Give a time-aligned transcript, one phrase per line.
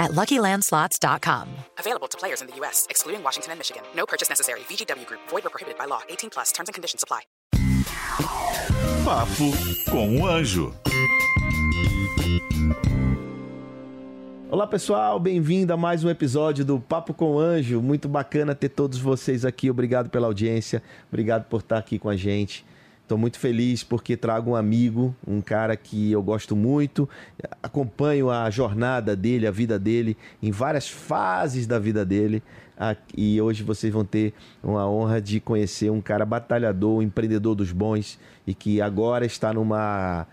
[0.00, 1.48] at LuckyLandSlots.com.
[1.78, 3.82] Available to players in the U.S., excluding Washington and Michigan.
[3.94, 4.60] No purchase necessary.
[4.60, 5.20] VGW Group.
[5.28, 6.00] Void or prohibited by law.
[6.08, 6.50] 18 plus.
[6.52, 7.22] Terms and conditions apply.
[9.04, 9.52] Papo
[9.90, 10.74] com o Anjo.
[14.50, 17.80] Olá pessoal, bem-vindo a mais um episódio do Papo com o Anjo.
[17.80, 19.70] Muito bacana ter todos vocês aqui.
[19.70, 22.64] Obrigado pela audiência, obrigado por estar aqui com a gente.
[23.10, 27.08] Estou muito feliz porque trago um amigo, um cara que eu gosto muito,
[27.60, 32.40] acompanho a jornada dele, a vida dele, em várias fases da vida dele.
[33.16, 37.72] E hoje vocês vão ter uma honra de conhecer um cara batalhador, um empreendedor dos
[37.72, 40.24] bons e que agora está numa,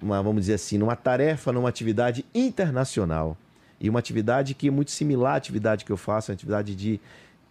[0.00, 3.36] uma, vamos dizer assim, numa tarefa, numa atividade internacional.
[3.80, 7.00] E uma atividade que é muito similar à atividade que eu faço, a atividade de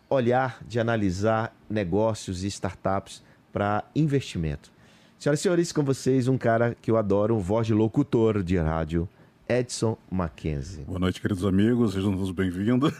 [0.09, 4.71] olhar, de analisar negócios e startups para investimento.
[5.17, 8.57] Senhoras e senhores, com vocês um cara que eu adoro, um voz de locutor de
[8.57, 9.07] rádio,
[9.47, 10.83] Edson Mackenzie.
[10.85, 12.93] Boa noite, queridos amigos, sejam todos bem-vindos.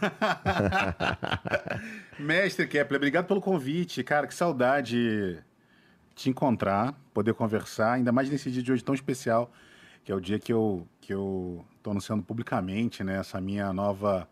[2.18, 4.02] Mestre Kepler, obrigado pelo convite.
[4.02, 5.38] Cara, que saudade
[6.14, 9.50] te encontrar, poder conversar, ainda mais nesse dia de hoje tão especial,
[10.04, 14.28] que é o dia que eu que eu estou anunciando publicamente, né, essa minha nova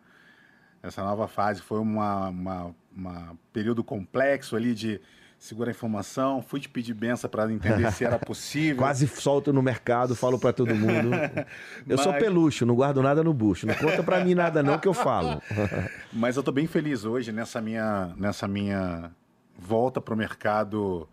[0.81, 5.01] essa nova fase foi uma, uma, uma período complexo ali de
[5.39, 8.75] segura a informação, fui te pedir benção para entender se era possível.
[8.75, 11.15] Quase solto no mercado, falo para todo mundo.
[11.87, 12.01] Eu Mas...
[12.01, 13.65] sou pelucho, não guardo nada no bucho.
[13.65, 15.41] Não conta para mim nada não que eu falo.
[16.11, 19.11] Mas eu tô bem feliz hoje nessa minha, nessa minha
[19.57, 21.07] volta para o mercado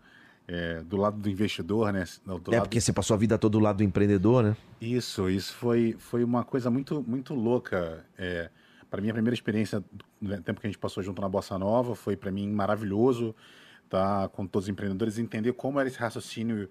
[0.45, 2.03] é, do lado do investidor, né?
[2.25, 4.57] Do é porque você passou a vida todo do lado do empreendedor, né?
[4.81, 8.05] Isso, isso foi, foi uma coisa muito, muito louca.
[8.17, 8.49] É,
[8.89, 9.83] para mim, a primeira experiência
[10.21, 13.33] do tempo que a gente passou junto na Bossa Nova foi para mim maravilhoso
[13.89, 16.69] tá, com todos os empreendedores, entender como era esse raciocínio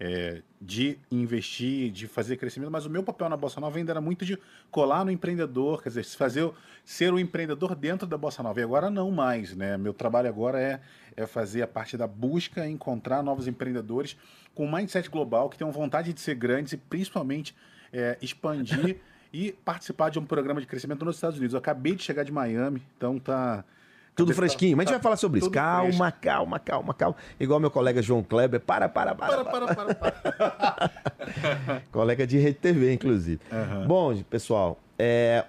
[0.00, 4.00] é, de investir, de fazer crescimento, mas o meu papel na Bossa Nova ainda era
[4.00, 4.38] muito de
[4.70, 6.48] colar no empreendedor, quer dizer, fazer
[6.84, 8.60] ser o empreendedor dentro da Bossa Nova.
[8.60, 9.76] E agora não mais, né?
[9.76, 10.80] Meu trabalho agora é,
[11.16, 14.16] é fazer a parte da busca, encontrar novos empreendedores
[14.54, 17.54] com um mindset global, que tenham vontade de ser grandes e principalmente
[17.92, 18.98] é, expandir
[19.32, 21.54] e participar de um programa de crescimento nos Estados Unidos.
[21.54, 23.64] Eu acabei de chegar de Miami, então tá
[24.18, 24.76] tudo fresquinho.
[24.76, 25.50] Mas a gente vai falar sobre isso.
[25.50, 27.16] Calma, calma, calma, calma.
[27.38, 28.60] Igual meu colega João Kleber.
[28.60, 29.44] Para, para, para.
[29.44, 29.94] Para, para, para.
[29.94, 31.82] para.
[31.92, 33.40] colega de Rede TV, inclusive.
[33.86, 35.44] Bom, pessoal, é...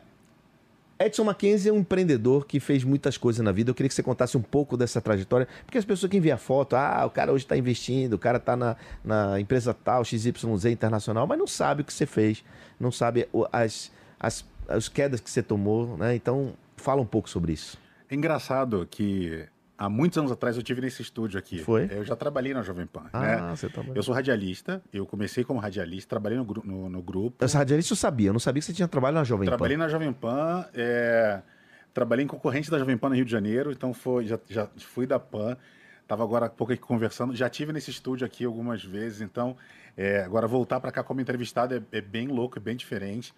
[1.01, 3.71] Edson Mackenzie é um empreendedor que fez muitas coisas na vida.
[3.71, 6.37] Eu queria que você contasse um pouco dessa trajetória, porque as pessoas que vê a
[6.37, 10.65] foto, ah, o cara hoje está investindo, o cara está na, na empresa tal, XYZ
[10.65, 12.43] Internacional, mas não sabe o que você fez,
[12.77, 16.15] não sabe as, as, as quedas que você tomou, né?
[16.15, 17.77] Então, fala um pouco sobre isso.
[18.09, 19.47] É engraçado que
[19.77, 21.59] há muitos anos atrás eu tive nesse estúdio aqui.
[21.59, 21.87] Foi?
[21.91, 23.05] Eu já trabalhei na Jovem Pan.
[23.13, 23.55] Ah, né?
[23.55, 23.95] você trabalhou.
[23.95, 27.45] Eu sou radialista, eu comecei como radialista, trabalhei no, no, no grupo.
[27.45, 29.87] Essa radialista eu sabia, eu não sabia que você tinha trabalho na Jovem trabalhei Pan.
[29.87, 31.41] Trabalhei na Jovem Pan, é...
[31.93, 35.05] trabalhei em concorrente da Jovem Pan no Rio de Janeiro, então foi, já, já fui
[35.05, 35.55] da Pan.
[36.01, 39.55] Estava agora há pouco aqui conversando, já tive nesse estúdio aqui algumas vezes, então
[39.95, 43.31] é, agora voltar para cá como entrevistado é, é bem louco, é bem diferente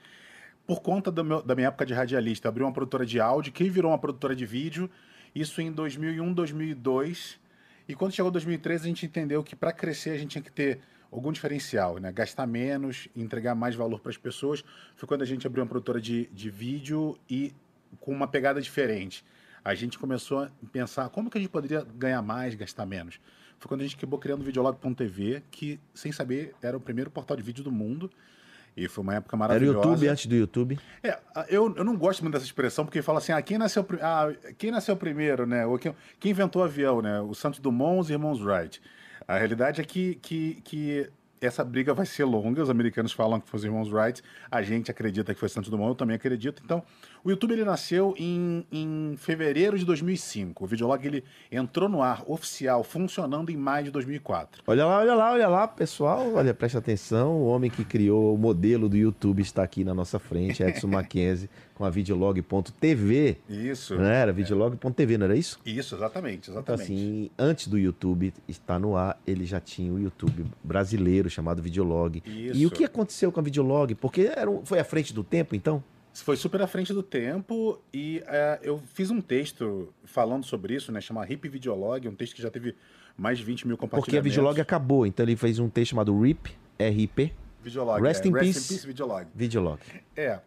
[0.66, 2.50] por conta meu, da minha época de radialista.
[2.50, 4.90] Abri uma produtora de áudio, que virou uma produtora de vídeo,
[5.34, 7.40] isso em 2001, 2002.
[7.88, 10.80] E quando chegou 2013, a gente entendeu que para crescer a gente tinha que ter
[11.12, 12.12] algum diferencial, né?
[12.12, 14.64] Gastar menos, entregar mais valor para as pessoas.
[14.96, 17.54] Foi quando a gente abriu uma produtora de, de vídeo e
[18.00, 19.26] com uma pegada diferente.
[19.64, 23.20] A gente começou a pensar como que a gente poderia ganhar mais, gastar menos.
[23.60, 27.38] Foi quando a gente acabou criando o Videolog.tv, que, sem saber, era o primeiro portal
[27.38, 28.10] de vídeo do mundo.
[28.76, 29.78] E foi uma época maravilhosa.
[29.78, 30.80] Era o YouTube antes do YouTube?
[31.04, 34.32] É, eu, eu não gosto muito dessa expressão, porque fala assim, ah, quem nasceu, ah,
[34.58, 35.66] quem nasceu primeiro, né?
[35.66, 37.20] Ou quem, quem inventou o avião, né?
[37.22, 38.82] O Santos Dumont e os irmãos Wright.
[39.28, 41.10] A realidade é que, que, que
[41.42, 42.62] essa briga vai ser longa.
[42.62, 45.90] Os americanos falam que foi os irmãos Wright, a gente acredita que foi Santos Dumont,
[45.90, 46.62] eu também acredito.
[46.64, 46.84] Então,
[47.24, 50.64] o YouTube ele nasceu em, em fevereiro de 2005.
[50.64, 54.62] O videolog ele entrou no ar oficial, funcionando em maio de 2004.
[54.68, 56.34] Olha lá, olha lá, olha lá, pessoal.
[56.36, 57.42] Olha, preste atenção.
[57.42, 61.50] O homem que criou o modelo do YouTube está aqui na nossa frente, Edson Mackenzie,
[61.82, 63.38] com a videolog.tv.
[63.50, 63.96] Isso.
[63.96, 64.32] Não era?
[64.32, 65.60] Videolog.tv, não era isso?
[65.66, 66.94] Isso, exatamente, então, exatamente.
[66.94, 71.60] Então, assim, antes do YouTube estar no ar, ele já tinha o YouTube brasileiro chamado
[71.60, 72.22] Videolog.
[72.24, 72.56] Isso.
[72.56, 73.96] E o que aconteceu com a Videolog?
[73.96, 75.84] Porque era um, foi à frente do tempo, então?
[76.14, 80.92] Foi super à frente do tempo e é, eu fiz um texto falando sobre isso,
[80.92, 81.02] né?
[81.02, 82.76] Chama Hip Videolog, um texto que já teve
[83.18, 84.06] mais de 20 mil compartilhamentos.
[84.06, 88.28] Porque a Videolog acabou, então ele fez um texto chamado RIP, RIP, Videolog, Rest é,
[88.28, 88.60] in Rest Peace.
[88.60, 89.28] in Peace Videolog.
[89.34, 89.80] Videolog.
[90.16, 90.42] É.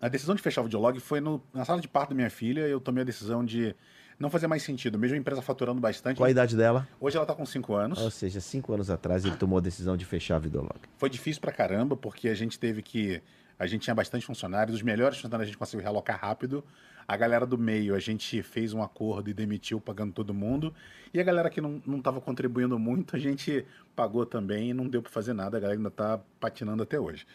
[0.00, 2.60] A decisão de fechar o Videolog foi no- na sala de parto da minha filha.
[2.62, 3.74] Eu tomei a decisão de
[4.18, 4.98] não fazer mais sentido.
[4.98, 6.16] Mesmo a empresa faturando bastante.
[6.18, 6.86] Qual a idade dela?
[7.00, 7.98] Hoje ela tá com 5 anos.
[8.00, 10.78] Ou seja, cinco anos atrás ele tomou a decisão de fechar a Videolog.
[10.98, 13.22] Foi difícil pra caramba, porque a gente teve que.
[13.56, 16.64] A gente tinha bastante funcionários, os melhores funcionários a gente conseguiu realocar rápido.
[17.06, 20.74] A galera do meio, a gente fez um acordo e demitiu pagando todo mundo.
[21.12, 23.64] E a galera que não, não tava contribuindo muito, a gente
[23.94, 25.56] pagou também e não deu pra fazer nada.
[25.56, 27.26] A galera ainda tá patinando até hoje.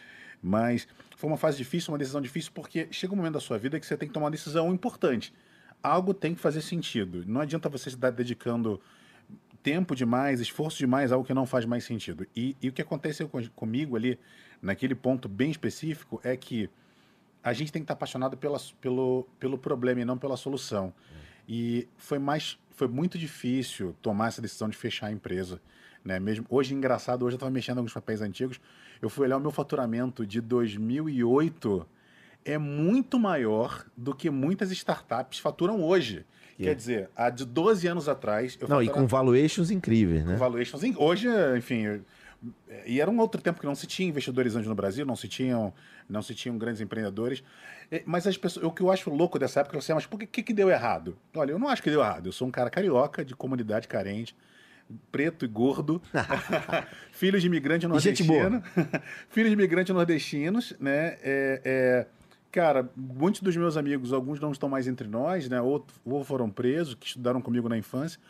[0.42, 3.78] Mas foi uma fase difícil, uma decisão difícil, porque chega um momento da sua vida
[3.78, 5.32] que você tem que tomar uma decisão importante.
[5.82, 7.24] Algo tem que fazer sentido.
[7.26, 8.80] Não adianta você estar dedicando
[9.62, 12.26] tempo demais, esforço demais, algo que não faz mais sentido.
[12.34, 14.18] E, e o que aconteceu com- comigo ali,
[14.62, 16.70] naquele ponto bem específico, é que
[17.42, 20.92] a gente tem que estar apaixonado pela, pelo, pelo problema e não pela solução.
[21.52, 25.60] E foi mais, foi muito difícil tomar essa decisão de fechar a empresa.
[26.04, 26.20] Né?
[26.20, 28.60] Mesmo, hoje, engraçado, hoje eu estava mexendo em alguns papéis antigos,
[29.02, 31.86] eu fui olhar o meu faturamento de 2008,
[32.44, 36.24] é muito maior do que muitas startups faturam hoje.
[36.56, 36.74] Que Quer é?
[36.74, 38.56] dizer, há de 12 anos atrás...
[38.60, 40.36] Não, e faturava- com valuations incríveis, né?
[40.36, 40.82] valuations.
[40.84, 41.26] em- Hoje,
[41.56, 42.00] enfim,
[42.86, 45.28] e era um outro tempo que não se tinha investidores anjos no Brasil, não se
[45.28, 45.74] tinham,
[46.08, 47.42] não se tinham grandes empreendedores.
[48.06, 50.42] Mas as pessoas, o que eu acho louco dessa época é assim, mas por que,
[50.42, 51.16] que deu errado?
[51.34, 52.26] Olha, eu não acho que deu errado.
[52.26, 54.34] Eu sou um cara carioca, de comunidade carente,
[55.12, 56.00] preto e gordo,
[57.12, 58.62] filho de imigrante nordestino,
[59.28, 61.18] filho de imigrante nordestinos, né?
[61.22, 62.06] É, é,
[62.50, 65.60] cara, muitos dos meus amigos, alguns não estão mais entre nós, né?
[65.60, 68.20] Ou, ou foram presos, que estudaram comigo na infância.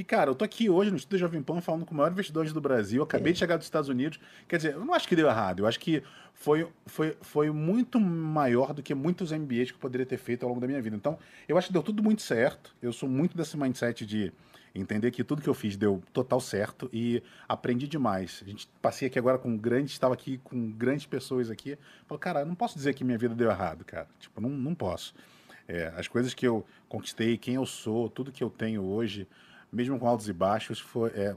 [0.00, 2.50] E, cara, eu tô aqui hoje no Estúdio Jovem Pan falando com o maior investidor
[2.50, 3.00] do Brasil.
[3.00, 4.18] Eu acabei de chegar dos Estados Unidos.
[4.48, 5.58] Quer dizer, eu não acho que deu errado.
[5.58, 6.02] Eu acho que
[6.32, 10.48] foi, foi, foi muito maior do que muitos MBAs que eu poderia ter feito ao
[10.48, 10.96] longo da minha vida.
[10.96, 12.74] Então, eu acho que deu tudo muito certo.
[12.80, 14.32] Eu sou muito desse mindset de
[14.74, 18.42] entender que tudo que eu fiz deu total certo e aprendi demais.
[18.42, 21.76] A gente passei aqui agora com grandes, estava aqui com grandes pessoas aqui.
[22.06, 24.08] Falei, cara, eu não posso dizer que minha vida deu errado, cara.
[24.18, 25.12] Tipo, não, não posso.
[25.68, 29.28] É, as coisas que eu conquistei, quem eu sou, tudo que eu tenho hoje,
[29.72, 31.36] mesmo com altos e baixos, foi, é,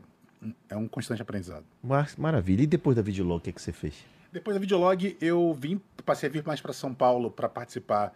[0.69, 1.65] é um constante aprendizado.
[1.81, 2.63] Mar- Maravilha.
[2.63, 3.93] E depois da Videolog, o que, é que você fez?
[4.31, 8.13] Depois da Videolog, eu vim, passei a vir mais para São Paulo para participar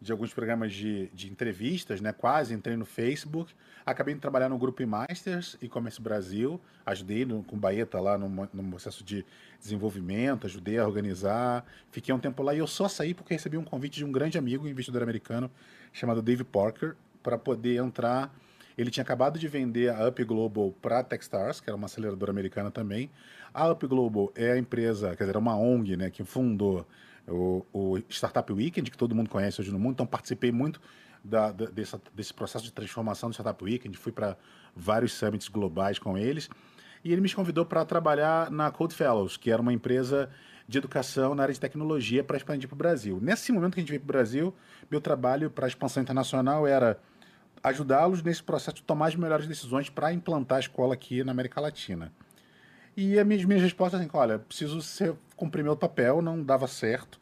[0.00, 2.12] de alguns programas de, de entrevistas, né?
[2.12, 3.54] Quase entrei no Facebook.
[3.86, 6.60] Acabei de trabalhar no Grupo Masters e-commerce Brasil.
[6.84, 9.24] Ajudei no, com o Baeta lá no, no processo de
[9.58, 11.64] desenvolvimento, ajudei a organizar.
[11.90, 14.36] Fiquei um tempo lá e eu só saí porque recebi um convite de um grande
[14.36, 15.50] amigo, um investidor americano,
[15.92, 18.30] chamado Dave Parker, para poder entrar.
[18.76, 22.30] Ele tinha acabado de vender a Up Global para a Techstars, que era uma aceleradora
[22.30, 23.10] americana também.
[23.52, 26.86] A Up Global é a empresa, quer dizer, é uma ONG, né, que fundou
[27.28, 29.92] o, o Startup Weekend, que todo mundo conhece hoje no mundo.
[29.94, 30.80] Então, participei muito
[31.22, 33.96] da, da- dessa- desse processo de transformação do Startup Weekend.
[33.96, 34.36] Fui para
[34.74, 36.50] vários summits globais com eles.
[37.04, 40.28] E ele me convidou para trabalhar na Code Fellows, que era uma empresa
[40.66, 43.18] de educação na área de tecnologia para expandir para o Brasil.
[43.20, 44.54] Nesse momento que a gente veio para o Brasil,
[44.90, 46.98] meu trabalho para expansão internacional era
[47.64, 51.60] ajudá-los nesse processo de tomar as melhores decisões para implantar a escola aqui na América
[51.60, 52.12] Latina.
[52.96, 57.18] E as minhas, minhas respostas assim, olha, preciso ser, cumprir meu papel, não dava certo,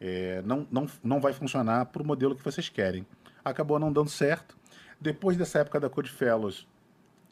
[0.00, 3.06] é, não, não, não vai funcionar para o modelo que vocês querem.
[3.44, 4.56] Acabou não dando certo.
[5.00, 6.66] Depois dessa época da Code Fellows,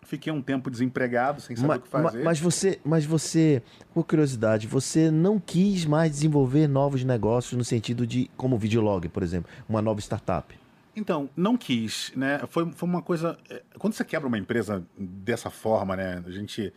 [0.03, 2.19] fiquei um tempo desempregado, sem saber Ma- o que fazer.
[2.19, 7.65] ma- mas você, mas você, por curiosidade, você não quis mais desenvolver novos negócios no
[7.65, 10.57] sentido de, como o Videolog, por exemplo, uma nova startup?
[10.97, 12.41] Então, não quis, né?
[12.49, 13.37] Foi, foi uma coisa.
[13.51, 16.23] é, Quando você quebra uma empresa dessa forma, né?
[16.27, 16.73] A gente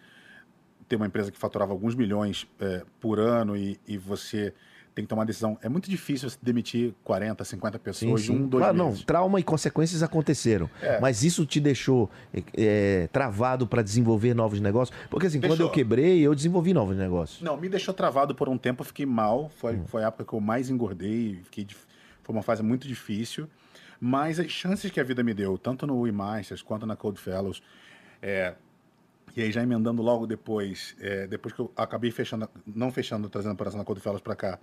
[0.87, 4.53] tem uma empresa que faturava alguns milhões é, por ano e, e você
[4.95, 5.55] tem que tomar uma decisão.
[5.61, 9.03] É muito difícil você demitir 40, 50 pessoas em um, dois claro, não, meses.
[9.03, 10.67] trauma e consequências aconteceram.
[10.81, 10.99] É.
[10.99, 12.09] Mas isso te deixou
[12.55, 14.97] é, travado para desenvolver novos negócios?
[15.09, 15.67] Porque assim, quando Deixou.
[15.67, 17.41] eu quebrei, eu desenvolvi novos negócios.
[17.43, 19.51] Não, me deixou travado por um tempo, eu fiquei mal.
[19.57, 19.85] Foi, Hum.
[19.85, 21.67] foi a época que eu mais engordei, fiquei,
[22.23, 23.47] foi uma fase muito difícil.
[23.99, 27.61] Mas as chances que a vida me deu, tanto no WeMasters quanto na Code Fellows,
[28.21, 28.53] é,
[29.35, 33.51] e aí já emendando logo depois, é, depois que eu acabei fechando, não fechando, trazendo
[33.51, 34.59] a operação na Code Fellows para cá,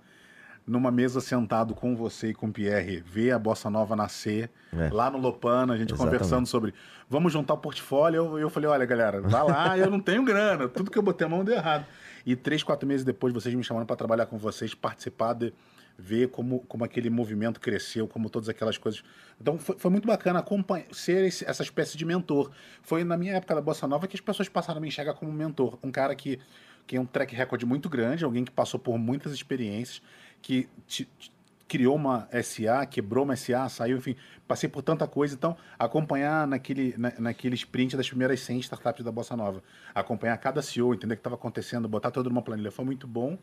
[0.67, 4.89] numa mesa sentado com você e com o Pierre, ver a Bossa Nova nascer, É.
[4.91, 6.17] lá no Lopana, a gente Exatamente.
[6.17, 6.73] conversando sobre
[7.07, 8.17] vamos juntar o portfólio.
[8.17, 11.27] Eu, eu falei, olha, galera, vai lá, eu não tenho grana, tudo que eu botei
[11.27, 11.85] a mão deu errado.
[12.25, 15.53] E três, quatro meses depois, vocês me chamaram para trabalhar com vocês, participar de
[15.97, 19.03] ver como, como aquele movimento cresceu, como todas aquelas coisas.
[19.39, 22.51] Então foi, foi muito bacana acompanhar, ser esse- essa espécie de mentor.
[22.81, 25.31] Foi na minha época da Bossa Nova que as pessoas passaram a me enxergar como
[25.31, 25.77] mentor.
[25.83, 26.39] Um cara que,
[26.85, 30.01] que é um track record muito grande, alguém que passou por muitas experiências,
[30.41, 31.31] que te- te-
[31.67, 34.15] criou uma SA, quebrou uma SA, saiu, enfim,
[34.47, 35.33] passei por tanta coisa.
[35.33, 40.61] Então, acompanhar naquele, na, naquele sprint das primeiras 100 startups da Bossa Nova, acompanhar cada
[40.61, 43.37] CEO, entender o que estava acontecendo, botar tudo numa planilha, foi muito bom.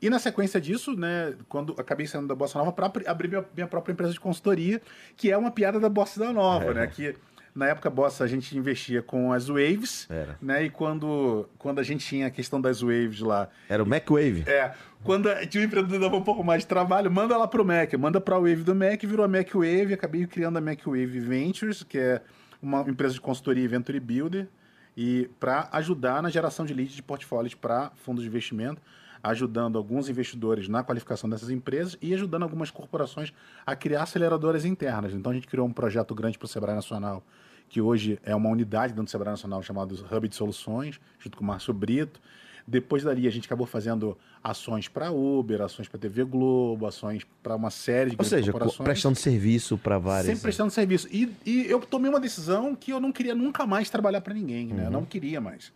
[0.00, 3.66] E na sequência disso, né, quando acabei saindo da Bossa Nova, para abrir minha, minha,
[3.66, 4.80] própria empresa de consultoria,
[5.16, 6.74] que é uma piada da Bossa Nova, é.
[6.74, 6.86] né?
[6.86, 7.14] Que
[7.54, 10.36] na época Bossa a gente investia com as Waves, Era.
[10.42, 10.64] né?
[10.64, 13.48] E quando, quando a gente tinha a questão das Waves lá.
[13.68, 14.44] Era o Mac Wave.
[14.46, 14.74] É.
[15.04, 18.20] Quando tinha um empreendedor dava um pouco mais de trabalho, manda lá pro Mac, manda
[18.20, 21.82] para a Wave do Mac, virou a Mac Wave, acabei criando a Mac Wave Ventures,
[21.82, 22.22] que é
[22.60, 24.48] uma empresa de consultoria e venture builder,
[24.96, 28.80] e para ajudar na geração de leads de portfólios para fundos de investimento
[29.24, 33.32] ajudando alguns investidores na qualificação dessas empresas e ajudando algumas corporações
[33.64, 35.14] a criar aceleradoras internas.
[35.14, 37.24] Então a gente criou um projeto grande para o Sebrae Nacional,
[37.66, 41.42] que hoje é uma unidade dentro do Sebrae Nacional chamado Hub de Soluções, junto com
[41.42, 42.20] o Márcio Brito.
[42.66, 47.56] Depois dali, a gente acabou fazendo ações para Uber, ações para TV Globo, ações para
[47.56, 48.52] uma série de Ou seja,
[48.82, 50.26] prestando serviço para várias.
[50.26, 51.08] Sempre prestando serviço.
[51.10, 54.66] E, e, eu tomei uma decisão que eu não queria nunca mais trabalhar para ninguém,
[54.66, 54.82] né?
[54.82, 54.84] Uhum.
[54.84, 55.72] Eu não queria mais.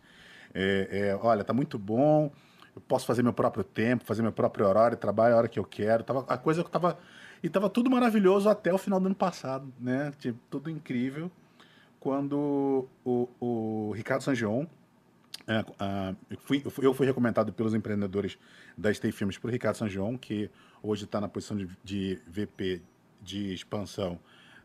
[0.53, 2.31] É, é, olha, tá muito bom,
[2.79, 5.65] eu posso fazer meu próprio tempo, fazer meu próprio horário, trabalhar a hora que eu
[5.65, 6.03] quero.
[6.03, 6.97] Tava, a coisa que tava.
[7.43, 10.11] E tava tudo maravilhoso até o final do ano passado, né?
[10.17, 11.29] Tipo, tudo incrível.
[11.99, 14.65] Quando o, o Ricardo Sangion,
[15.47, 15.65] é,
[16.29, 18.37] eu, fui, eu fui recomendado pelos empreendedores
[18.77, 20.49] da Stay Filmes por Ricardo Sangion, que
[20.81, 22.81] hoje está na posição de, de VP
[23.21, 24.19] de expansão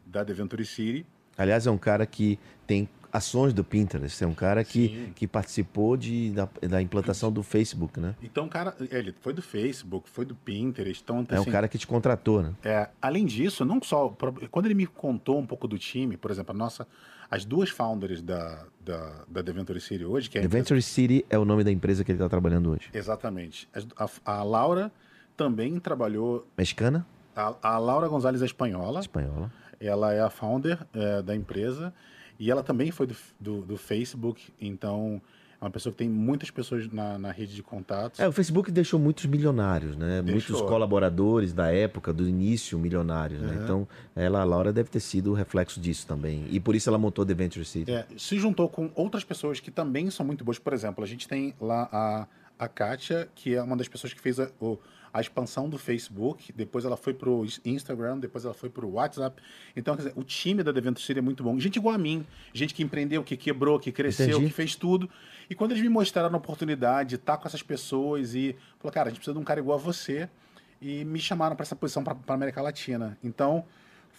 [0.06, 1.06] da The Venture City.
[1.36, 4.24] Aliás, é um cara que tem ações do Pinterest.
[4.24, 8.16] É um cara que, que participou de, da, da implantação do Facebook, né?
[8.20, 11.00] Então, cara, ele foi do Facebook, foi do Pinterest.
[11.00, 12.52] Então, assim, é um cara que te contratou, né?
[12.64, 14.08] É, além disso, não só.
[14.50, 16.86] Quando ele me contou um pouco do time, por exemplo, a nossa.
[17.30, 20.62] As duas founders da, da, da The Venture City hoje, que é The empresa...
[20.62, 22.90] Venture City é o nome da empresa que ele está trabalhando hoje.
[22.92, 23.66] Exatamente.
[23.96, 24.92] A, a, Laura
[25.36, 26.46] também trabalhou.
[26.56, 27.06] Mexicana?
[27.34, 29.00] A, a Laura Gonzalez é espanhola.
[29.00, 29.50] Espanhola.
[29.80, 31.92] Ela é a founder é, da empresa.
[32.38, 35.20] E ela também foi do, do, do Facebook, então
[35.60, 38.20] é uma pessoa que tem muitas pessoas na, na, rede de contatos.
[38.20, 40.20] É, o Facebook deixou muitos milionários, né?
[40.20, 40.56] Deixou.
[40.56, 43.60] Muitos colaboradores da época, do início, milionários, né?
[43.62, 46.46] Então, ela, a Laura, deve ter sido o reflexo disso também.
[46.50, 47.90] E por isso ela montou The Venture City.
[47.90, 50.58] É, se juntou com outras pessoas que também são muito boas.
[50.58, 52.26] Por exemplo, a gente tem lá a,
[52.58, 54.76] a Kátia, que é uma das pessoas que fez a, o
[55.14, 59.40] a expansão do Facebook, depois ela foi pro Instagram, depois ela foi pro WhatsApp.
[59.76, 61.56] Então, quer dizer, o time da Devento City é muito bom.
[61.60, 64.46] Gente igual a mim, gente que empreendeu, que quebrou, que cresceu, Entendi.
[64.46, 65.08] que fez tudo.
[65.48, 69.06] E quando eles me mostraram a oportunidade de estar com essas pessoas e falou, cara,
[69.06, 70.28] a gente precisa de um cara igual a você.
[70.82, 73.16] E me chamaram para essa posição para América Latina.
[73.22, 73.64] Então,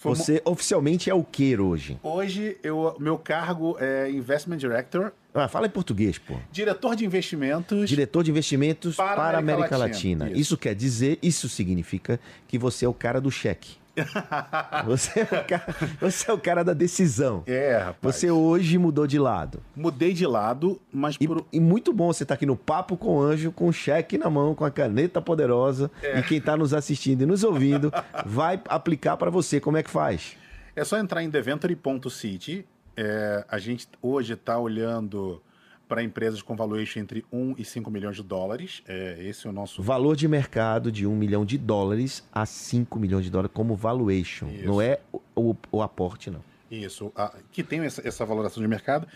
[0.02, 2.00] você oficialmente é o que hoje?
[2.04, 5.12] Hoje, eu, meu cargo é Investment Director.
[5.34, 6.36] Ah, fala em português, pô.
[6.52, 7.90] Diretor de investimentos.
[7.90, 10.26] Diretor de investimentos para, para América, América Latina.
[10.26, 10.40] Latina.
[10.40, 10.54] Isso.
[10.54, 13.78] isso quer dizer, isso significa que você é o cara do cheque.
[14.86, 17.44] você, é o cara, você é o cara da decisão.
[17.46, 18.16] É, rapaz.
[18.16, 19.62] Você hoje mudou de lado.
[19.76, 21.46] Mudei de lado, mas e, por...
[21.52, 24.18] e muito bom você estar tá aqui no Papo com o Anjo, com o cheque
[24.18, 25.90] na mão, com a caneta poderosa.
[26.02, 26.20] É.
[26.20, 27.92] E quem está nos assistindo e nos ouvindo
[28.26, 29.60] vai aplicar para você.
[29.60, 30.36] Como é que faz?
[30.76, 32.66] É só entrar em deventory.city.
[32.98, 35.42] É, a gente hoje está olhando
[35.88, 38.82] para empresas com valuation entre 1 e 5 milhões de dólares.
[38.88, 39.82] É, esse é o nosso.
[39.82, 44.48] Valor de mercado de 1 milhão de dólares a 5 milhões de dólares como valuation.
[44.48, 44.66] Isso.
[44.66, 46.44] Não é o, o, o, aporte, não.
[46.70, 47.12] Isso.
[47.16, 49.08] A, que tenham essa, essa, valoração de mercado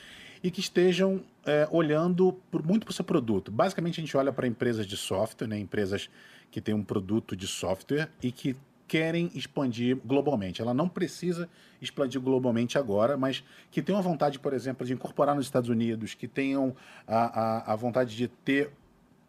[0.44, 3.52] e que estejam é, olhando por, muito para o seu produto.
[3.52, 6.10] Basicamente, a gente olha para empresas de software, né, empresas
[6.52, 8.56] que têm um produto de software e que
[8.90, 10.64] querem expandir globalmente.
[10.64, 11.48] Ela não precisa
[11.80, 16.16] expandir globalmente agora, mas que tenham a vontade, por exemplo, de incorporar nos Estados Unidos,
[16.16, 16.76] que tenham
[17.08, 18.72] a, a, a vontade de ter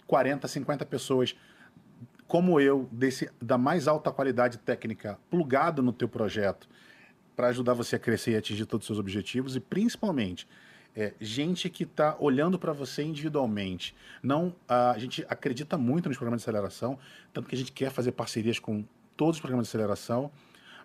[0.06, 1.36] 40, 50 pessoas
[2.26, 6.66] como eu, desse, da mais alta qualidade técnica, plugado no teu projeto,
[7.36, 10.48] para ajudar você a crescer e atingir todos os seus objetivos, e principalmente
[10.96, 13.94] é, gente que está olhando para você individualmente.
[14.22, 16.98] Não, a, a gente acredita muito nos programas de aceleração,
[17.32, 18.84] tanto que a gente quer fazer parcerias com
[19.20, 20.32] todos os programas de aceleração,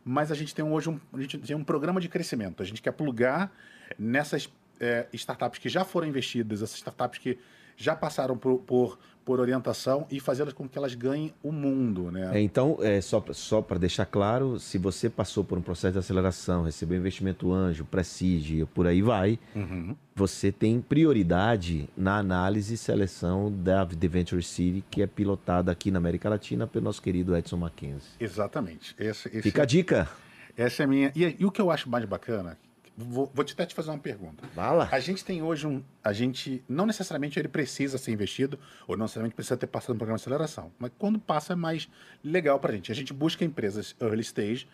[0.03, 2.61] mas a gente tem hoje um, a gente tem um programa de crescimento.
[2.61, 3.49] A gente quer plugar
[3.97, 7.39] nessas é, startups que já foram investidas, essas startups que
[7.75, 12.11] já passaram por, por, por orientação e fazê-las com que elas ganhem o mundo.
[12.11, 12.37] Né?
[12.37, 15.99] É, então, é, só, só para deixar claro, se você passou por um processo de
[15.99, 19.95] aceleração, recebeu investimento anjo, presídio, por aí vai, uhum.
[20.15, 25.89] você tem prioridade na análise e seleção da The Venture City, que é pilotada aqui
[25.89, 28.11] na América Latina pelo nosso querido Edson Mackenzie.
[28.19, 28.95] Exatamente.
[28.99, 30.07] Esse, esse Fica a dica.
[30.55, 31.11] Essa é a minha.
[31.15, 32.57] E, e o que eu acho mais bacana,
[32.97, 34.47] vou, vou te até te fazer uma pergunta.
[34.47, 34.87] Fala.
[34.91, 35.83] A gente tem hoje um.
[36.03, 36.63] A gente.
[36.67, 40.23] Não necessariamente ele precisa ser investido, ou não necessariamente precisa ter passado no programa de
[40.23, 40.71] aceleração.
[40.79, 41.89] Mas quando passa é mais
[42.23, 42.91] legal pra gente.
[42.91, 44.67] A gente busca empresas early stage,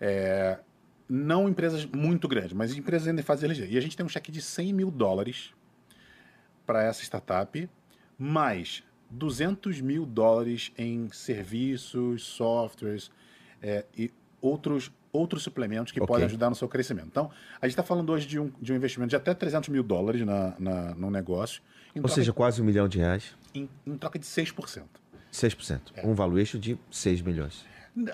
[0.00, 0.58] é,
[1.08, 3.74] não empresas muito grandes, mas empresas ainda em fase early stage.
[3.74, 5.52] E a gente tem um cheque de 100 mil dólares
[6.64, 7.68] para essa startup,
[8.18, 13.10] mais 200 mil dólares em serviços, softwares
[13.62, 16.06] é, e outros, outros suplementos que Ok.
[16.06, 17.06] podem ajudar no seu crescimento.
[17.08, 17.30] Então,
[17.60, 20.24] a gente está falando hoje de um, de um investimento de até 300 mil dólares
[20.24, 21.62] na, na, no negócio,
[22.00, 23.34] Ou seja, quase um milhão de reais.
[23.54, 24.82] em, em troca de 6%.
[25.32, 25.80] 6%.
[26.04, 27.64] Um valuation de 6 milhões.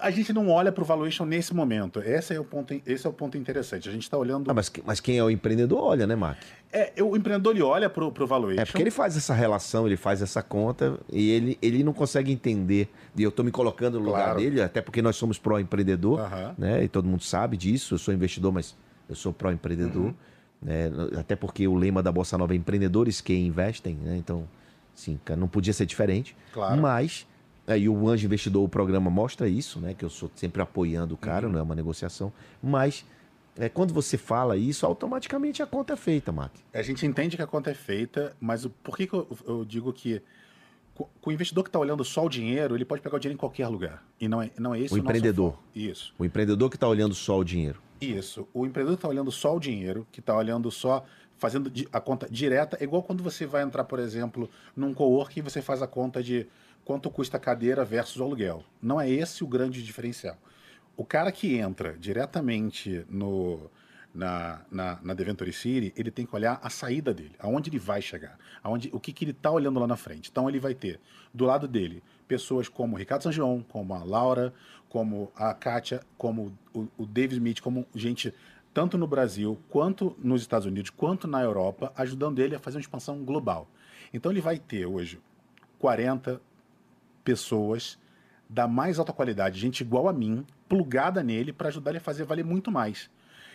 [0.01, 1.99] A gente não olha para o valuation nesse momento.
[2.01, 3.89] Esse é o ponto, esse é o ponto interessante.
[3.89, 4.49] A gente está olhando.
[4.49, 6.39] Ah, mas, mas quem é o empreendedor olha, né, Mark?
[6.73, 8.63] É, o empreendedor ele olha para o valuation.
[8.63, 12.31] É porque ele faz essa relação, ele faz essa conta e ele, ele não consegue
[12.31, 12.89] entender.
[13.17, 14.39] E eu estou me colocando no lugar Claro.
[14.39, 16.55] dele, até porque nós somos pró-empreendedor, Aham.
[16.57, 16.85] né?
[16.85, 17.95] E todo mundo sabe disso.
[17.95, 18.77] Eu sou investidor, mas
[19.09, 20.07] eu sou pró-empreendedor.
[20.07, 20.15] Uhum.
[20.63, 20.91] né?
[21.19, 24.17] Até porque o lema da Bossa Nova é empreendedores que investem, né?
[24.17, 24.49] Então,
[24.95, 26.37] sim, não podia ser diferente.
[26.53, 26.81] Claro.
[26.81, 27.27] Mas,
[27.67, 29.95] aí o Anjo Investidor, o programa mostra isso, né?
[29.95, 31.53] Que eu sou sempre apoiando o cara, Uhum.
[31.53, 32.33] não é uma negociação.
[32.63, 33.05] Mas,
[33.57, 36.53] é, quando você fala isso, automaticamente a conta é feita, Mark.
[36.73, 39.65] A gente entende que a conta é feita, mas o, por que, que eu, eu
[39.65, 40.23] digo que
[40.95, 43.37] co- com o investidor que está olhando só o dinheiro, ele pode pegar o dinheiro
[43.37, 44.03] em qualquer lugar.
[44.21, 45.57] E não é, não é esse O o, empreendedor.
[45.75, 46.15] Isso.
[46.19, 47.81] O empreendedor que está olhando só o dinheiro.
[48.01, 48.49] Isso.
[48.53, 51.05] O empreendedor que está olhando só o dinheiro, que está olhando só
[51.39, 55.43] fazendo a conta direta, é igual quando você vai entrar, por exemplo, num coworking e
[55.43, 56.47] você faz a conta de
[56.85, 58.65] quanto custa a cadeira versus o aluguel.
[58.81, 60.37] Não é esse o grande diferencial.
[60.97, 63.71] O cara que entra diretamente no,
[64.15, 68.03] na, na, na Deventure City, ele tem que olhar a saída dele, aonde ele vai
[68.03, 70.29] chegar, aonde, o que, que ele está olhando lá na frente.
[70.31, 71.01] Então ele vai ter
[71.33, 74.53] do lado dele pessoas como o Ricardo Sanjon, como a Laura,
[74.89, 78.35] como a Kátia, como o, o David Smith, como gente
[78.75, 82.83] tanto no Brasil, quanto nos Estados Unidos, quanto na Europa, ajudando ele a fazer uma
[82.83, 83.69] expansão global.
[84.13, 85.21] Então ele vai ter hoje
[85.79, 86.41] 40
[87.25, 87.99] pessoas
[88.49, 92.25] da mais alta qualidade, gente igual a mim, plugada nele para ajudar ele a fazer
[92.25, 93.09] valer muito mais.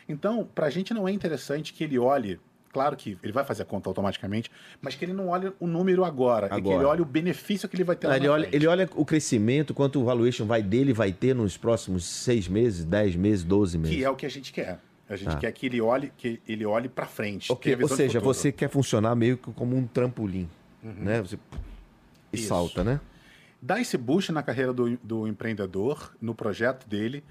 [0.10, 2.40] Então, para a gente não é interessante que ele olhe,
[2.72, 4.50] claro que ele vai fazer a conta automaticamente,
[4.82, 6.76] mas que ele não olhe o número agora, é que Agora.
[6.78, 8.56] ele olhe o benefício que ele vai ter Ah, ele, olha, frente.
[8.56, 12.84] ele olha o crescimento, quanto o valuation vai dele, vai ter nos próximos seis meses,
[12.86, 13.96] dez meses, 12 meses.
[13.98, 14.80] Que é o que a gente quer.
[15.10, 15.38] A gente Tá.
[15.38, 17.52] quer que ele olhe, que ele olhe para frente.
[17.52, 20.50] Ok, tenha Ou seja, você quer funcionar meio que como um trampolim,
[20.84, 21.22] né?
[21.22, 21.38] Você...
[22.34, 23.00] E salta, né?
[23.62, 27.24] Dar esse boost na carreira do, do empreendedor, no projeto dele,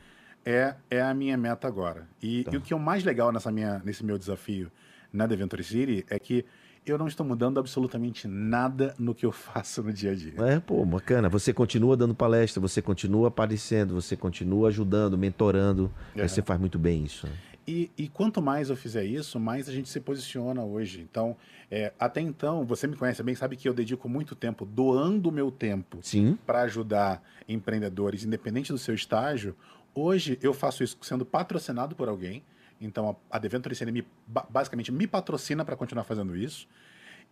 [0.45, 2.07] é, é a minha meta agora.
[2.23, 2.53] E, Tá.
[2.53, 4.71] e o que é o mais legal nessa minha, nesse meu desafio
[5.13, 6.45] na The Venture City é que
[6.85, 10.35] eu não estou mudando absolutamente nada no que eu faço no dia a dia.
[10.39, 11.29] É, pô, bacana.
[11.29, 15.93] Você continua dando palestra, você continua aparecendo, você continua ajudando, mentorando.
[16.15, 16.29] Uhum.
[16.29, 17.29] Você faz muito bem isso.
[17.67, 21.01] E, e quanto mais eu fizer isso, mais a gente se posiciona hoje.
[21.01, 21.37] Então,
[21.69, 25.33] é, até então, você me conhece bem, sabe que eu dedico muito tempo doando o
[25.33, 25.99] meu tempo
[26.47, 29.57] para ajudar empreendedores, independente do seu estágio.
[29.93, 32.43] Hoje eu faço isso sendo patrocinado por alguém.
[32.81, 36.69] Então a, a Deventure CN me, ba- basicamente me patrocina para continuar fazendo isso.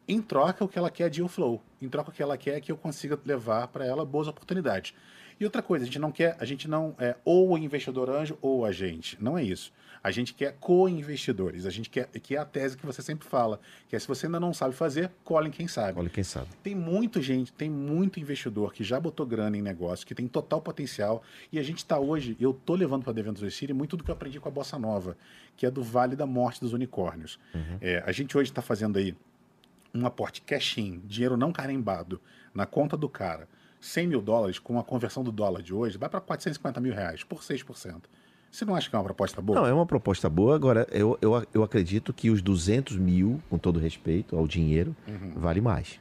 [0.09, 1.63] Em troca, o que ela quer é deal flow.
[1.81, 4.95] Em troca, o que ela quer é que eu consiga levar para ela boas oportunidades.
[5.39, 8.39] E outra coisa, a gente não quer, a gente não é ou o investidor anjo
[8.41, 9.23] ou a gente.
[9.23, 9.73] Não é isso.
[10.03, 11.65] A gente quer co-investidores.
[11.65, 14.27] A gente quer, que é a tese que você sempre fala, que é se você
[14.27, 15.99] ainda não sabe fazer, colhem quem sabe.
[15.99, 16.49] Olha quem sabe.
[16.63, 20.61] Tem muito gente, tem muito investidor que já botou grana em negócio, que tem total
[20.61, 21.23] potencial.
[21.51, 24.11] E a gente está hoje, eu tô levando para a Deventure City muito do que
[24.11, 25.17] eu aprendi com a Bossa Nova,
[25.57, 27.39] que é do Vale da Morte dos Unicórnios.
[27.81, 29.17] É, a gente hoje está fazendo aí
[29.95, 32.21] um aporte cash-in, dinheiro não carimbado,
[32.53, 33.49] na conta do cara,
[33.85, 37.23] 100 mil dólares, com a conversão do dólar de hoje, vai para 450 mil reais,
[37.23, 38.03] por 6%.
[38.51, 39.61] Você não acha que é uma proposta boa?
[39.61, 40.55] Não, é uma proposta boa.
[40.55, 44.95] Agora, eu, eu, eu acredito que os 200 mil, com todo respeito ao dinheiro,
[45.37, 45.99] vale mais.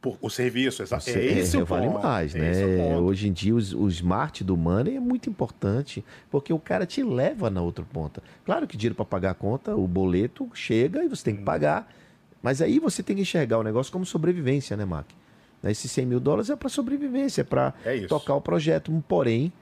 [0.00, 2.76] Por, o serviço, exa- Você- é esse o vale ponto, mais, é né?
[2.76, 3.04] ponto.
[3.04, 7.02] Hoje em dia, os- o smart do money é muito importante, porque o cara te
[7.02, 8.22] leva na outra ponta.
[8.44, 11.90] Claro que dinheiro para pagar a conta, o boleto chega e você tem que pagar.
[12.42, 14.84] Mas aí você tem que enxergar o negócio como sobrevivência, né,
[15.64, 15.72] Mac?
[15.72, 18.92] Esses 100 mil dólares é para sobrevivência, é para É tocar o projeto.
[19.08, 19.52] Porém,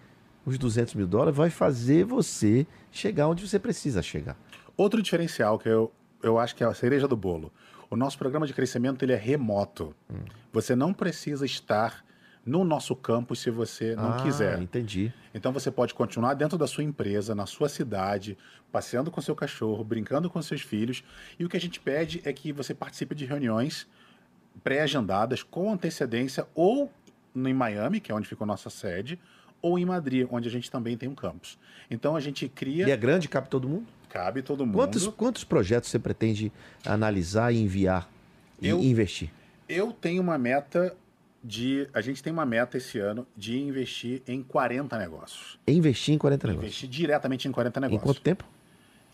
[0.45, 4.37] os 200 mil dólares vai fazer você chegar onde você precisa chegar.
[4.77, 7.53] Outro diferencial que eu, eu acho que é a cereja do bolo.
[7.91, 9.95] O nosso programa de crescimento ele é remoto.
[10.53, 12.05] Você não precisa estar
[12.45, 14.61] no nosso campus se você não ah, quiser.
[14.61, 15.13] entendi.
[15.33, 18.37] Então você pode continuar dentro da sua empresa, na sua cidade,
[18.73, 21.05] passeando com seu cachorro, brincando com seus filhos.
[21.39, 23.87] E o que a gente pede é que você participe de reuniões
[24.63, 26.91] pré-agendadas com antecedência ou
[27.35, 29.19] em Miami, que é onde fica a nossa sede,
[29.61, 31.59] ou em Madrid, onde a gente também tem um campus.
[31.91, 33.87] Então a gente cria E é grande, cabe todo mundo?
[34.09, 34.75] Cabe todo mundo.
[34.75, 36.53] Quantos, quantos projetos você pretende
[36.85, 38.09] analisar e enviar
[38.61, 39.31] e Eu- investir?
[39.69, 40.95] Eu tenho uma meta
[41.43, 41.89] de.
[41.95, 45.59] A gente tem uma meta esse ano de investir em 40 negócios.
[45.67, 46.69] Investir em 40 negócios.
[46.69, 48.03] Investir diretamente em 40 Em negócios.
[48.05, 48.45] quanto tempo?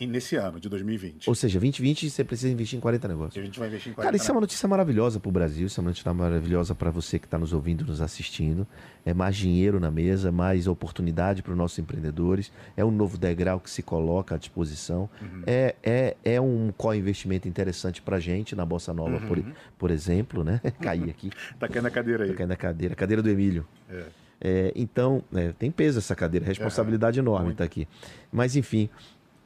[0.01, 1.29] E nesse ano, de 2020.
[1.29, 3.45] Ou seja, 2020 você precisa investir em 40 A negócios.
[3.45, 5.81] gente vai investir em 40 Cara, isso é uma notícia maravilhosa para o Brasil, isso
[5.81, 8.65] é uma notícia maravilhosa para você que está nos ouvindo, nos assistindo.
[9.05, 12.53] É mais dinheiro na mesa, mais oportunidade para os nossos empreendedores.
[12.77, 15.11] É um novo degrau que se coloca à disposição.
[15.21, 15.43] Uhum.
[15.47, 19.27] É, é, é um co-investimento interessante para a gente na Bossa Nova, Uhum.
[19.27, 19.45] por,
[19.79, 20.61] por exemplo, né?
[20.81, 22.31] Caí aqui, Tá caindo a cadeira aí.
[22.31, 23.67] tá caindo a cadeira, a cadeira do Emílio.
[23.91, 24.05] É.
[24.41, 27.55] É, então, é, tem peso essa cadeira, responsabilidade enorme muito.
[27.57, 27.89] estar aqui.
[28.31, 28.89] Mas, enfim,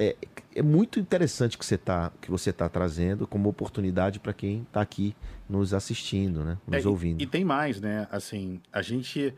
[0.08, 0.16] é,
[0.56, 4.80] é muito interessante que você está que você tá trazendo como oportunidade para quem está
[4.80, 5.14] aqui
[5.48, 6.58] nos assistindo, né?
[6.70, 7.22] É, Nos e- ouvindo.
[7.22, 8.06] E, tem mais, né?
[8.10, 9.34] Assim, a gente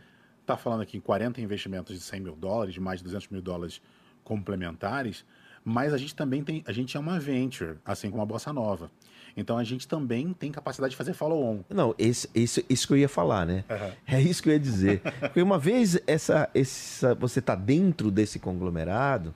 [0.46, 3.40] tá falando aqui em 40 investimentos de 100 mil dólares, de mais de 200 mil
[3.42, 3.80] dólares
[4.22, 5.24] complementares,
[5.64, 8.90] mas a gente também tem, a gente é uma venture, assim como a Bossa Nova.
[9.36, 11.60] Então a gente também tem capacidade de fazer follow-on.
[11.68, 13.64] Não, esse, esse, isso que eu ia falar, né?
[14.06, 15.00] É isso que eu ia dizer.
[15.20, 19.34] Porque uma vez essa, essa, você está dentro desse conglomerado,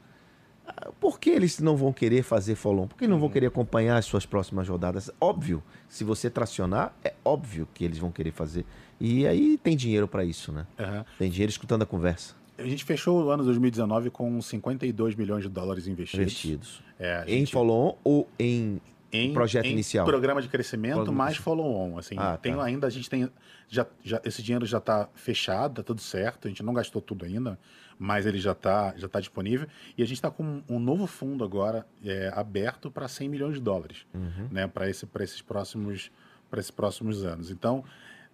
[1.01, 4.05] por que eles não vão querer fazer follow Por que não vão querer acompanhar as
[4.05, 5.11] suas próximas rodadas?
[5.21, 8.65] Óbvio, se você tracionar, é óbvio que eles vão querer fazer.
[9.01, 10.67] E aí tem dinheiro para isso, né?
[10.79, 11.05] Aham.
[11.19, 12.35] Tem dinheiro escutando a conversa.
[12.59, 16.27] A gente fechou o ano 2019 com 52 milhões de dólares investidos.
[16.27, 16.83] Investidos.
[16.99, 20.05] É, a Em gente- follow-on ou em em projeto em inicial?
[20.05, 21.97] Programa de crescimento mais follow-on.
[21.97, 22.63] Assim, Ah, tem tá.
[22.63, 23.31] ainda a gente tem
[23.67, 26.47] já, já esse dinheiro já está fechado, tá tudo certo.
[26.47, 27.59] A gente não gastou tudo ainda,
[27.99, 31.43] mas ele já está já tá disponível e a gente está com um novo fundo
[31.45, 34.49] agora é, aberto para 100 milhões de dólares, Uhum.
[34.51, 34.67] né?
[34.67, 36.11] Para esse esses próximos
[36.57, 37.51] esses próximos anos.
[37.51, 37.85] Então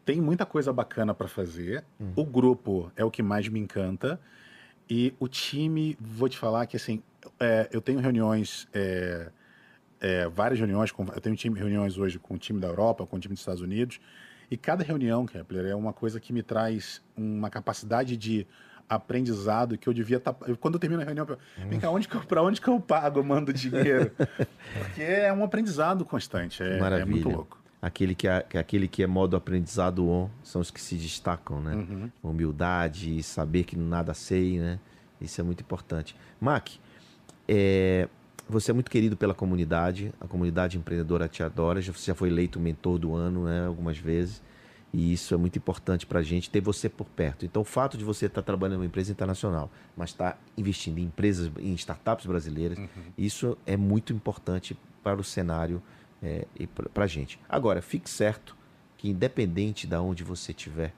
[0.04, 1.82] tem muita coisa bacana para fazer.
[1.98, 2.12] Hum.
[2.14, 4.20] O grupo é o que mais me encanta.
[4.88, 7.02] E o time, vou te falar que assim,
[7.40, 9.30] é, eu tenho reuniões, é,
[9.98, 13.16] é, várias reuniões, com, eu tenho time, reuniões hoje com o time da Europa, com
[13.16, 13.98] o time dos Estados Unidos,
[14.50, 18.46] e cada reunião, Kepler, é uma coisa que me traz uma capacidade de
[18.88, 20.32] aprendizado que eu devia estar.
[20.60, 21.68] quando eu termino a reunião, eu Hum.
[21.68, 24.10] vem cá, onde que eu, pra onde que eu pago, eu mando dinheiro?
[24.72, 27.06] Porque é um aprendizado constante, é, é Maravilha.
[27.06, 27.58] muito louco.
[27.80, 31.60] Aquele que, é, que aquele que é modo aprendizado on são os que se destacam,
[31.60, 31.74] né?
[31.74, 32.10] Uhum.
[32.22, 34.78] Humildade, saber que nada sei, né?
[35.20, 36.16] Isso é muito importante.
[36.40, 36.68] Mac,
[37.46, 38.08] é,
[38.48, 42.28] você é muito querido pela comunidade, a comunidade empreendedora te adora, já- você já foi
[42.28, 43.66] eleito mentor do ano, né?
[43.66, 44.42] Algumas vezes.
[44.96, 47.44] E isso é muito importante para a gente ter você por perto.
[47.44, 51.02] Então, o fato de você estar trabalhando em uma empresa internacional, mas estar investindo em
[51.02, 52.78] empresas, em startups brasileiras,
[53.18, 55.82] isso é muito importante para o cenário
[56.22, 57.40] é, e para a gente.
[57.48, 58.56] Agora, fique certo
[58.96, 60.94] que independente de onde você estiver,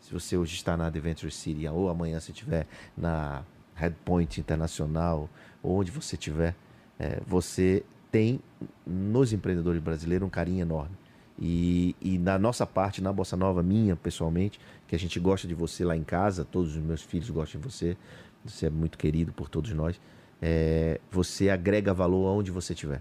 [0.00, 3.42] se você hoje está na Adventure City ou amanhã você estiver na
[3.74, 5.28] Headpoint Internacional
[5.60, 6.54] ou onde você estiver,
[7.00, 7.82] é, você
[8.12, 8.38] tem
[8.86, 10.99] nos empreendedores brasileiros um carinho enorme.
[11.40, 15.54] E, e na nossa parte, na Bossa Nova, minha pessoalmente, que a gente gosta de
[15.54, 17.96] você lá em casa, todos os meus filhos gostam de você,
[18.44, 20.00] você é muito querido por todos nós,
[20.42, 23.00] é, você agrega valor aonde você estiver.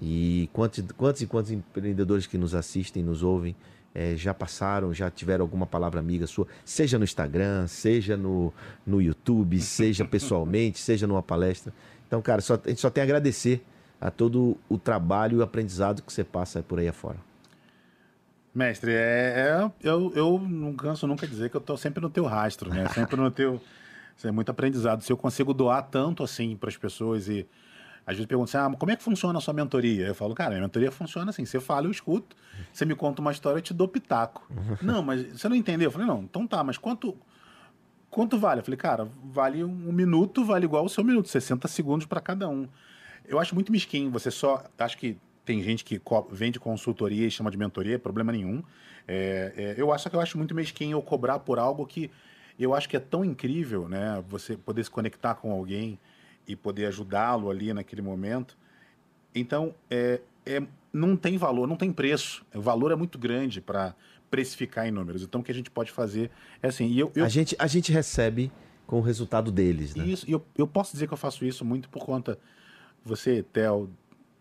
[0.00, 3.54] E quantos, quantos e quantos empreendedores que nos assistem, nos ouvem,
[3.94, 8.52] eh, já passaram, já tiveram alguma palavra amiga sua, seja no Instagram, seja no,
[8.86, 11.72] no YouTube, seja pessoalmente, seja numa palestra.
[12.06, 13.64] Então, cara, só, a gente só tem a agradecer
[13.98, 17.16] a todo o trabalho e o aprendizado que você passa por aí afora.
[18.56, 22.24] Mestre, é, é- eu, eu não canso nunca dizer que eu estou sempre no teu
[22.24, 22.88] rastro, né?
[22.88, 23.60] Sempre no teu.
[24.16, 25.02] Isso é muito aprendizado.
[25.02, 27.46] Se eu consigo doar tanto assim para as pessoas e
[28.06, 30.06] às vezes perguntam assim, ah, mas como é que funciona a sua mentoria?
[30.06, 32.34] Eu falo, cara, minha mentoria funciona assim: você fala, eu escuto,
[32.72, 34.46] você me conta uma história, eu te dou pitaco.
[34.80, 35.88] não, mas você não entendeu?
[35.88, 37.14] Eu falei, não, então tá, mas quanto.
[38.08, 38.60] Quanto vale?
[38.60, 42.48] Eu falei, cara, vale um minuto, vale igual o seu minuto, 60 segundos para cada
[42.48, 42.66] um.
[43.26, 44.64] Eu acho muito mesquinho, você só.
[44.78, 48.62] Acho que tem gente que co- vende consultoria e chama de mentoria, problema nenhum.
[49.08, 52.10] É, é, eu acho que eu acho muito mesquinho eu cobrar por algo que
[52.58, 54.22] eu acho que é tão incrível, né?
[54.28, 55.98] Você poder se conectar com alguém
[56.48, 58.56] e poder ajudá-lo ali naquele momento.
[59.34, 62.44] Então, é, é, não tem valor, não tem preço.
[62.54, 63.94] O valor é muito grande para
[64.30, 65.22] precificar em números.
[65.22, 66.30] Então, o que a gente pode fazer
[66.62, 66.86] é assim.
[66.88, 68.50] E eu, eu, A, gente, a gente recebe
[68.86, 70.04] com o resultado deles, né?
[70.06, 72.38] isso, e eu, eu posso dizer que eu faço isso muito por conta.
[73.04, 73.88] Você, Theo,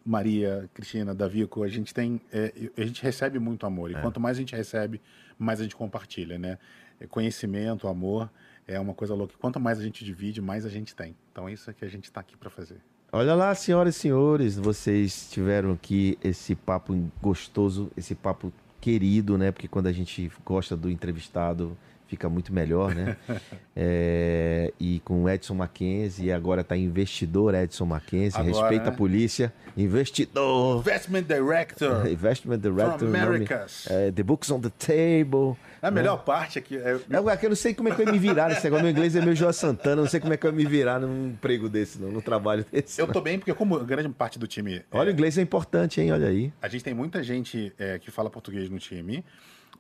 [0.05, 2.21] Maria, Cristina, Davico, a gente tem.
[2.31, 3.89] é, a gente recebe muito amor.
[3.91, 5.01] E quanto mais a gente recebe,
[5.37, 6.57] mais a gente compartilha, né?
[6.99, 8.29] É, Conhecimento, amor
[8.67, 9.33] é uma coisa louca.
[9.39, 11.15] Quanto mais a gente divide, mais a gente tem.
[11.31, 12.77] Então é isso que a gente está aqui para fazer.
[13.11, 19.51] Olha lá, senhoras e senhores, vocês tiveram aqui esse papo gostoso, esse papo querido, né?
[19.51, 21.77] Porque quando a gente gosta do entrevistado,
[22.15, 23.15] fica muito melhor, né?
[23.78, 28.89] É, e com o Edson Mackenzie, agora tá investidor Edson Mackenzie, Agora, respeita né?
[28.89, 30.80] a polícia, investidor.
[30.80, 32.08] Investment Director.
[32.08, 32.99] Investment Director.
[32.99, 33.86] From nome, Americas.
[33.89, 35.58] é, the Books on the Table.
[35.82, 36.97] A melhor parte aqui é.
[37.10, 38.86] É, é que eu não sei como é que eu ia me virar nesse negócio.
[38.86, 40.97] Meu inglês é meio João Santana, não sei como é que eu ia me virar
[41.01, 43.01] num emprego desse, não, num trabalho desse.
[43.01, 43.13] Eu não.
[43.13, 44.84] tô bem, porque como grande parte do time.
[44.89, 46.13] Olha, o é, inglês é importante, hein?
[46.13, 46.54] Olha aí.
[46.62, 49.21] A gente tem muita gente é, que fala português no time,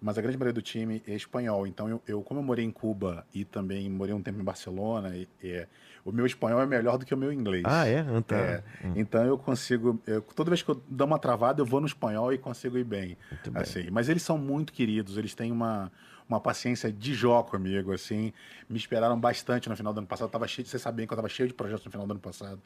[0.01, 1.65] mas a grande maioria do time é espanhol.
[1.67, 5.15] Então, eu, eu- como eu morei em Cuba e também morei um tempo em Barcelona,
[5.15, 5.67] e- é,
[6.03, 7.63] o meu espanhol é melhor do que o meu inglês.
[7.65, 7.99] Ah, é?
[8.17, 8.63] Então, É,
[8.95, 9.99] Então eu consigo.
[10.05, 12.83] eu- toda vez que eu dou uma travada, eu vou no espanhol e consigo ir
[12.83, 13.17] bem.
[13.61, 13.89] assim.
[13.91, 15.91] Mas eles são muito queridos, eles têm uma,
[16.29, 18.33] uma paciência de jó comigo, assim.
[18.69, 20.27] Me esperaram bastante no final do ano passado.
[20.27, 22.19] Eu tava cheio, vocês sabiam que eu estava cheio de projetos no final do ano
[22.19, 22.59] passado.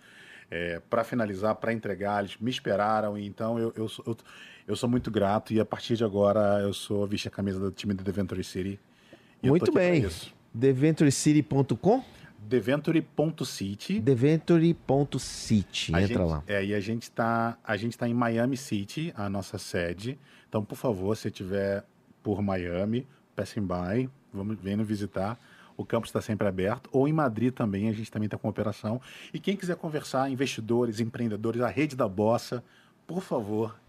[0.89, 4.17] Para finalizar, para entregar, eles me esperaram, então eu, eu, sou, eu,
[4.67, 5.53] eu sou muito grato.
[5.53, 8.79] E a partir de agora eu sou a camisa do time do The Venture City.
[9.41, 10.05] E Muito bem.
[10.59, 12.03] TheVentureCity.com?
[14.01, 14.01] Deventure.city.
[15.93, 16.43] A Entra gente- lá.
[16.47, 20.17] É, e a gente tá, a gente tá em Miami City, a nossa sede.
[20.47, 21.83] Então, por favor, se estiver
[22.23, 25.39] por Miami, passing by, vamos vendo visitar.
[25.79, 26.89] O campus está sempre aberto.
[26.91, 28.99] Ou em Madrid também, a gente também está com operação.
[29.33, 32.61] E quem quiser conversar, investidores, empreendedores, a rede da Bossa,
[33.07, 33.79] por favor,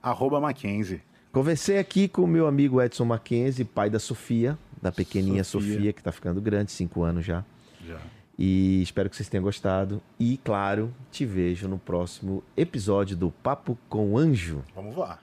[0.00, 1.02] arroba Mackenzie.
[1.32, 5.74] Conversei aqui com o meu amigo Edson Mackenzie, pai da Sofia, da pequenininha Sofia.
[5.74, 7.44] Sofia, que está ficando grande, cinco anos já.
[7.84, 7.98] Já.
[8.38, 10.00] E espero que vocês tenham gostado.
[10.20, 14.62] E, claro, te vejo no próximo episódio do Papo com o Anjo.
[14.72, 15.20] Vamos voar.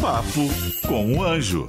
[0.00, 0.48] Papo
[0.86, 1.68] com o Anjo.